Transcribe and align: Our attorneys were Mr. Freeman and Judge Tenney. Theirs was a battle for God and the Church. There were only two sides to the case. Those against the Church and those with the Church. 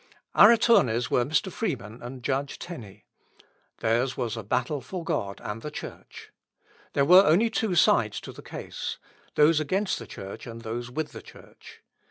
Our 0.33 0.51
attorneys 0.51 1.11
were 1.11 1.23
Mr. 1.25 1.51
Freeman 1.51 2.01
and 2.01 2.23
Judge 2.23 2.57
Tenney. 2.57 3.05
Theirs 3.81 4.17
was 4.17 4.35
a 4.35 4.41
battle 4.41 4.81
for 4.81 5.03
God 5.03 5.39
and 5.43 5.61
the 5.61 5.69
Church. 5.69 6.31
There 6.93 7.05
were 7.05 7.23
only 7.23 7.51
two 7.51 7.75
sides 7.75 8.19
to 8.21 8.31
the 8.31 8.41
case. 8.41 8.97
Those 9.35 9.59
against 9.59 9.99
the 9.99 10.07
Church 10.07 10.47
and 10.47 10.61
those 10.61 10.89
with 10.89 11.11
the 11.11 11.21
Church. 11.21 11.83